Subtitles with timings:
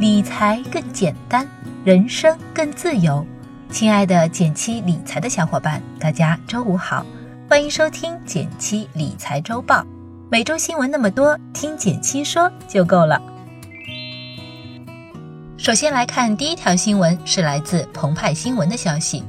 [0.00, 1.46] 理财更简单，
[1.84, 3.22] 人生更自由。
[3.68, 7.04] 亲爱的减七理财的小伙伴，大家周五好，
[7.46, 9.84] 欢迎收听减七理财周报。
[10.30, 13.20] 每周新闻那么多，听减七说就够了。
[15.58, 19.22] 首先来看第一条新闻，是来自澎湃新闻的消息：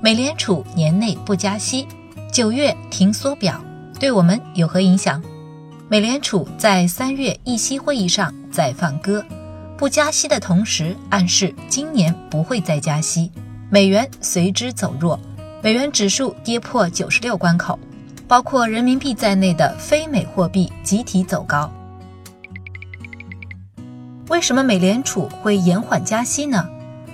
[0.00, 1.86] 美联储年内不加息，
[2.32, 3.62] 九月停缩表，
[4.00, 5.22] 对我们有何影响？
[5.90, 9.22] 美联储在三月议息会议上在放歌，
[9.76, 13.30] 不加息的同时，暗示今年不会再加息，
[13.68, 15.20] 美元随之走弱，
[15.62, 17.78] 美元指数跌破九十六关口，
[18.26, 21.70] 包括人民币在内的非美货币集体走高。
[24.28, 26.66] 为什么美联储会延缓加息呢？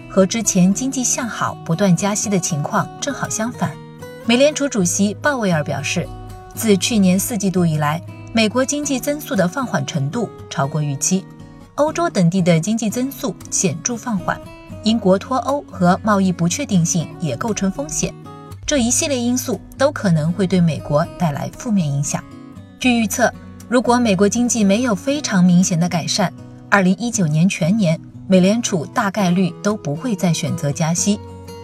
[0.08, 3.72] 和之前经济向好不断加息的情况正好相反。
[4.24, 6.08] 美联储主席鲍威尔表示，
[6.54, 8.00] 自去年四季度以来，
[8.32, 11.24] 美国经济增速的放缓程度超过预期，
[11.76, 14.38] 欧洲等地的经济增速显著放缓，
[14.84, 18.12] 英国脱欧和贸易不确定性也构成风险，
[18.66, 22.22] 这一系列因素都可能会对美国带来负面影响。
[22.78, 23.32] 据预测，
[23.68, 26.32] 如果美国经济没有非常明显的改善，
[26.68, 27.98] 二零一九年全年
[28.28, 31.18] 美联储大概率都不会再选择加息，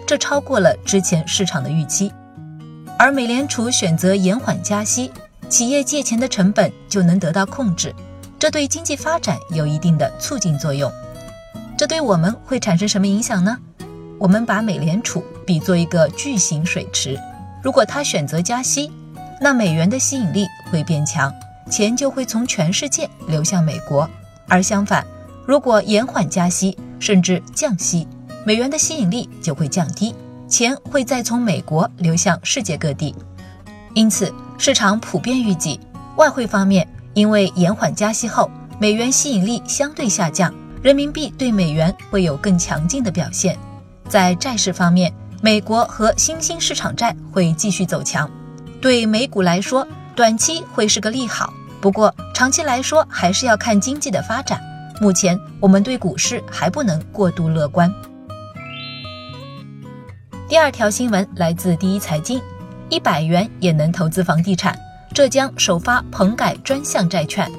[0.06, 2.10] 这超过了之前市场的预期，
[2.98, 5.10] 而美联储选择延缓加息。
[5.48, 7.94] 企业借钱的成本就能得到控制，
[8.38, 10.90] 这对经济发展有一定的促进作用。
[11.76, 13.56] 这对我们会产生什么影响呢？
[14.18, 17.18] 我们把美联储比作一个巨型水池，
[17.62, 18.90] 如果它选择加息，
[19.40, 21.32] 那美元的吸引力会变强，
[21.70, 24.08] 钱就会从全世界流向美国；
[24.48, 25.04] 而相反，
[25.46, 28.06] 如果延缓加息甚至降息，
[28.44, 30.14] 美元的吸引力就会降低，
[30.48, 33.14] 钱会再从美国流向世界各地。
[33.94, 35.78] 因此，市场普遍预计，
[36.16, 43.58] 外汇方面因为延缓加息后，美元吸引力相对下降，人民币对美元会有更强劲的表现。
[44.08, 45.12] 在债市方面，
[45.42, 48.30] 美国和新兴市场债会继续走强，
[48.80, 51.52] 对美股来说，短期会是个利好。
[51.80, 54.60] 不过，长期来说还是要看经济的发展。
[55.00, 57.92] 目前，我们对股市还不能过度乐观。
[60.48, 62.40] 第二条新闻来自第一财经。
[62.90, 64.74] 一百元也能投资房地产。
[65.18, 67.50] 浙江首发棚改专项债券，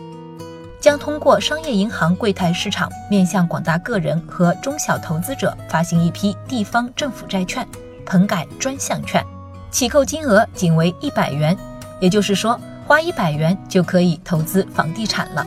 [0.80, 7.68] 将通过商业银行柜台市场，面向广大个人和中小投资者发行一批地方政府债券——
[8.08, 9.22] 棚改专项券，
[9.70, 11.54] 起购金额仅为一百元，
[12.00, 15.46] 也就是说，花一百元就可以投资房地产了。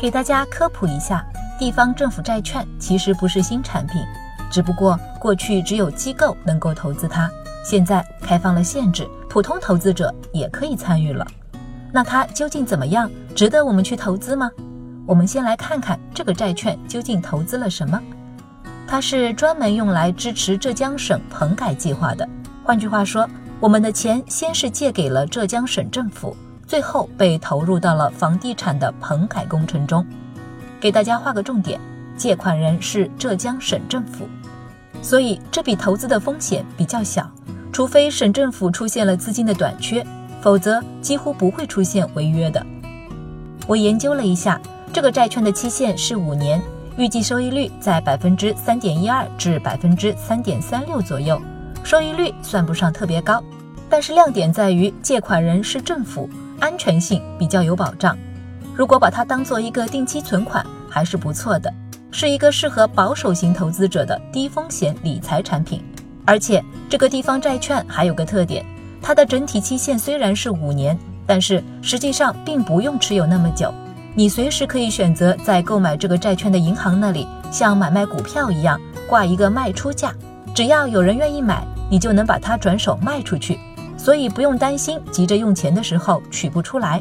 [0.00, 1.22] 给大家科普一下，
[1.58, 4.00] 地方政府债券其实不是新产品。
[4.50, 7.30] 只不过过去只有机构能够投资它，
[7.68, 11.26] 现在开放了限制，普通投资者也可以参与了。
[11.92, 13.10] 那它究竟怎么样？
[13.34, 14.48] 值得我们去投资吗？
[15.04, 18.00] 我们先来看看这个债券究竟投资了什么。
[18.86, 22.28] 它是专门用来支持浙江省棚改计划的。
[22.62, 23.28] 换句话说，
[23.58, 26.36] 我们的钱先是借给了浙江省政府，
[26.68, 30.06] 最后被投入到了房地产的棚改工程中。
[30.78, 31.80] 给大家画个重点。
[32.16, 34.26] 借款人是浙江省政府，
[35.02, 37.30] 所以这笔投资的风险比较小，
[37.76, 40.02] 除非省政府出现了资金的短缺，
[40.40, 42.64] 否则几乎不会出现违约的。
[43.66, 44.58] 我研究了一下，
[44.94, 46.58] 这个债券的期限是五年，
[46.96, 51.38] 预计收益率在百分之三点一二至百分之三点三六左右，
[51.84, 53.44] 收益率算不上特别高，
[53.90, 58.16] 但是亮点在于借款人是政府，安全性比较有保障。
[58.74, 61.70] 如果把它当做一个定期存款，还是不错的。
[62.10, 65.84] 是一个适合保守型投资者的低风险理财产品，
[66.26, 68.62] 而且这个地方债券还有个特点，
[69.00, 73.72] 它的整体期限虽然是五年，但是实际上并不用持有那么久。
[74.14, 80.12] 你随时可以选择在购买这个债券的银行那里，像买卖股票一样挂一个卖出价，
[80.54, 83.58] 只要有人愿意买，你就能把它转手卖出去，
[83.96, 87.00] 所以不用担心急着用钱的时候取不出来。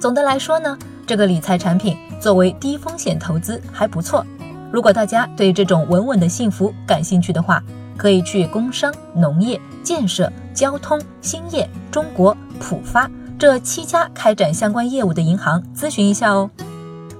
[0.00, 4.24] 总的来说呢，这个理财产品作为低风险投资还不错。
[4.70, 7.62] 如果大家对这种稳稳的幸福感兴趣的话，
[8.02, 13.08] 可以去工商、农业、建设、交通、兴业、中国、浦发
[13.38, 16.50] 这七家开展相关业务的银行咨询一下哦。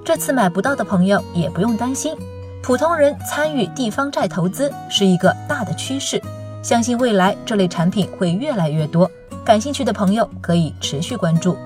[0.04, 2.16] 这次买不到的朋友也不用担心，
[2.64, 6.20] 普通人参与地方债投资是一个大的趋势，
[6.64, 9.08] 相信未来这类产品会越来越多。
[9.44, 11.56] 感兴趣的朋友可以持续关注。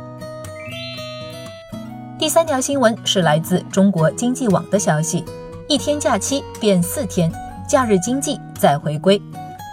[2.19, 5.25] 第三条新闻是来自中国经济网的消息。
[5.69, 7.33] 一天假期变四天，
[7.67, 9.21] 假日经济再回归。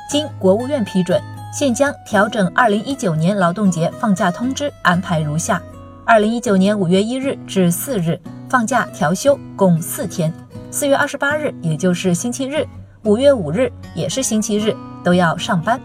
[0.10, 1.22] 经国务院批准，
[1.54, 5.62] 现将调整二零一九年劳动节放假通知安排如下：
[6.06, 8.20] 二零一九年五月一日至四日，
[8.50, 10.34] 放假调休共四天。
[10.72, 12.66] 四月二十八日，也就是星期日，
[13.04, 15.80] 五月五日也是星期日，都要上班。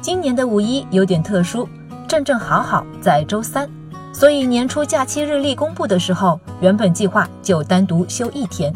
[0.00, 1.68] 今年的五一有点特殊，
[2.06, 3.68] 正正好好在周三，
[4.12, 8.72] 所以年初假期日历公布的时候，原本计划就单独休一天。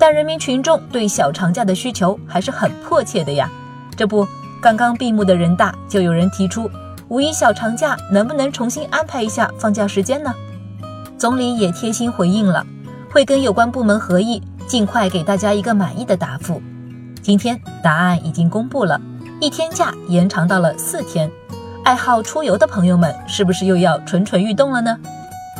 [0.00, 3.50] 但人民群众对小长假的需求还是很迫切的呀。
[3.94, 4.26] 这不，
[4.58, 6.70] 刚刚闭幕的人大就有人提出，
[7.08, 10.34] 五一小长假能不能重新安排一下放假时间呢？
[11.18, 12.66] 总理也贴心回应了，
[13.12, 16.62] 会跟有关部门合议，尽快给大家一个满意的答复。
[17.20, 18.98] 今天答案已经公布了，
[19.38, 21.30] 一天假延长到了四天。
[21.84, 24.98] 爱好出游的朋友们，是不是又要蠢蠢欲动了呢？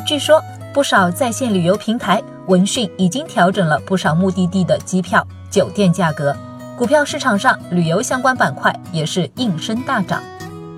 [0.03, 0.41] 据说
[0.73, 2.19] 不少在线旅游平台。
[2.47, 6.35] 闻讯已经调整了不少目的地的机票、酒店价格，
[6.77, 10.21] 股票市场上旅游相关板块也是应声大涨。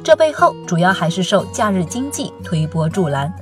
[0.04, 3.34] 这背后主要还是受假日经济推波助澜。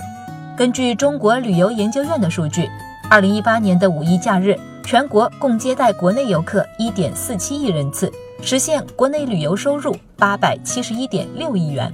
[0.56, 2.70] 根据中国旅游研究院的数据，
[3.10, 8.12] 二零一八年的五一假日，全国共接待国内游客一点四七亿人次，
[8.44, 11.92] 实现国内旅游收入八百七十一点六亿元。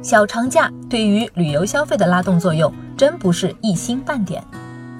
[0.00, 4.42] 小长假对于旅游消费的拉动作用，真不是一星半点。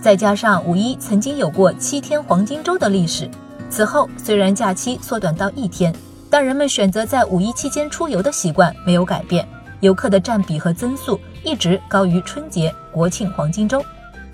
[0.05, 3.27] 再加上五一曾经有过七天黄金周的历史，
[3.71, 5.95] 此后虽然假期缩短到一天，
[6.29, 9.49] 但人们选择在五一期间出游的习惯没有改变，
[9.81, 13.83] 游客的占比和增速一直高于春节、国庆黄金周。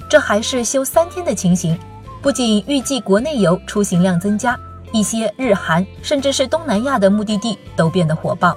[0.08, 1.78] 这还是休三天的情形，
[2.20, 4.58] 不仅预计国内游出行量增加，
[4.90, 8.56] 一些日韩甚至是东南亚的目的地都变得火爆。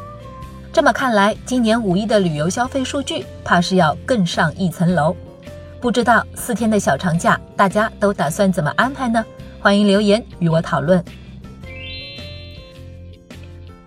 [0.72, 5.16] 这么看来，今年五一的旅游消费数据怕是要更上一层楼。
[5.84, 9.22] 不知道四天的小长假，大家都打算怎么安排呢？
[9.60, 11.04] 欢迎留言与我讨论。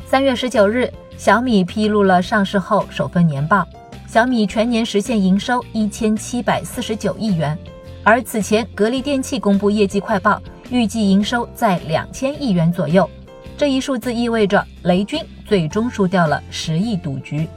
[0.04, 3.66] 三月十九日，小米披露了上市后首份年报，
[4.06, 7.56] 小米全年实现营收一千七百四十九亿元，
[8.04, 10.38] 而此前格力电器公布业绩快报，
[10.69, 13.08] 预计营收在两千亿元左右。
[13.56, 17.48] 这一数字意味着雷军最终输掉了十亿赌局。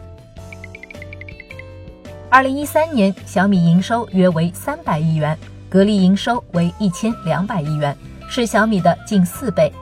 [2.32, 5.36] 二零一三年，小米营收约为三百亿元，
[5.68, 7.98] 格力营收为一千两百亿元，
[8.30, 9.74] 是小米的近四倍。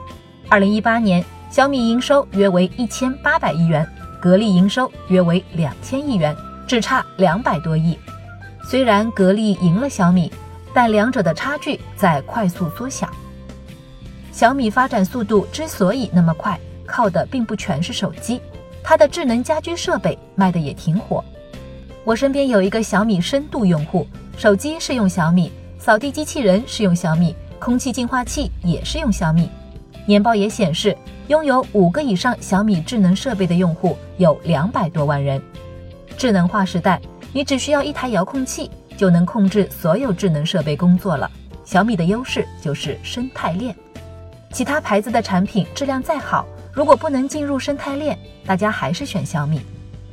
[0.48, 3.86] 二零一八年，小米营收约为一千八百亿元，
[4.18, 6.34] 格力营收约为两千亿元，
[6.66, 7.98] 只差两百多亿。
[8.64, 10.32] 虽然格力赢了小米，
[10.72, 13.10] 但两者的差距在快速缩小。
[14.32, 18.40] 小米发展速度之所以那么快，靠的并不全是手机，
[18.82, 21.22] 它的智能家居设备卖的也挺火。
[22.08, 24.06] 我身边有一个小米深度用户，
[24.38, 29.50] 手机是用小米，扫地机器人是用小米，空气净化器也是用小米。
[30.06, 30.96] 年报也显示，
[31.26, 35.38] 拥有五个以上小米智能设备的用户有两百多万人。
[36.16, 36.98] 智能化时代，
[37.30, 41.30] 你只需要一台遥控器就能控制所有智能设备工作了。
[41.62, 43.76] 小米的优势就是生态链，
[44.50, 49.60] 其他牌子的产品质量再好，如果不能进入生态链，大家还是选小米。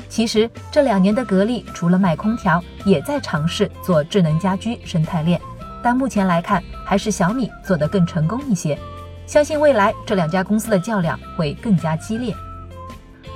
[0.07, 5.39] 其实这两年的格力除了卖空调，也在尝试做智能家居生态链，
[5.83, 8.77] 但目前来看还是小米做得更成功一些。
[9.25, 12.33] 相信未来这两家公司的较量会更加激烈。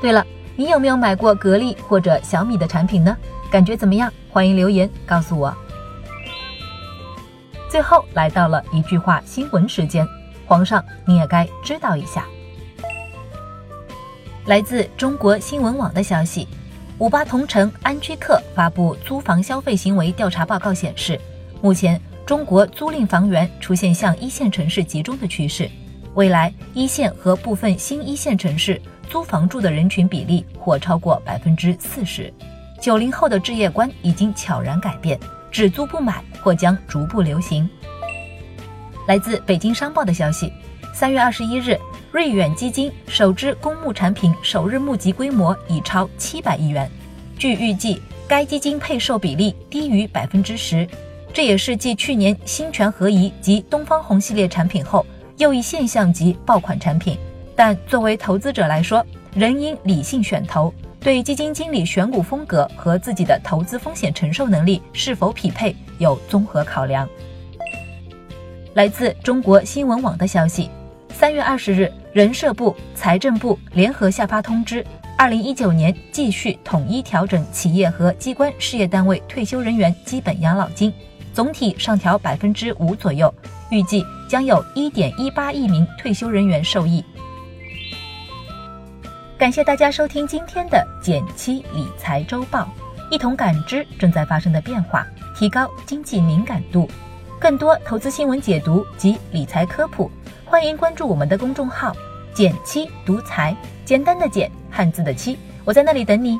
[0.01, 0.25] 对了，
[0.55, 3.17] 你有没有买过格力或者小米的产品呢？
[3.51, 4.11] 感觉怎么样？
[4.29, 5.53] 欢迎留言告诉我。
[7.69, 10.07] 最后来到了一句话新闻时间，
[10.45, 12.25] 皇上你也该知道一下。
[14.45, 16.47] 来自中国新闻网的消息。
[16.99, 21.17] 五八同城安居客发布租房消费行为调查报告显示，
[21.61, 25.71] 目前中国租赁房源出现向一线城市集中的趋势，
[26.15, 32.31] 未来一线和部分新一线城市租房住的人群比例或超过百分之四十。
[32.81, 35.17] 九零后的置业观已经悄然改变，
[35.49, 37.69] 只租不买或将逐步流行。
[39.09, 40.53] 来自北京商报的消息，
[40.93, 41.75] 三月二十一日。
[42.11, 46.87] 瑞远基金首支公募产品首日募集规模已超七百亿元，
[47.35, 50.87] 据预计，该基金配售比例低于百分之十，
[51.33, 55.03] 这也是继去年新泉合宜及东方红系列产品后
[55.37, 57.17] 又一现象级爆款产品。
[57.55, 67.09] 但作为投资者来说，仍应理性选投，对基金经理选股风格和自己的投资风险承受能力是否匹配有综合考量。
[68.79, 70.71] 来自中国新闻网的消息。
[71.09, 74.85] 三月二十日，人社部、财政部联合下发通知，
[75.17, 80.93] 二零一九年继续统一调整企业和机关事业单位退休人员基本养老金，
[81.33, 83.33] 总体上调百分之五左右，
[83.69, 87.03] 预计将有一点一八亿名退休人员受益。
[89.37, 92.69] 感谢大家收听今天的减七理财周报，
[93.11, 95.05] 一同感知正在发生的变化，
[95.35, 96.89] 提高经济敏感度。
[97.39, 100.11] 更多投资新闻解读及理财科普，
[100.43, 101.95] 欢迎关注我们的公众号
[102.35, 103.55] “简七独裁”，
[103.85, 106.37] 简单的简，汉字的七，我在那里等你。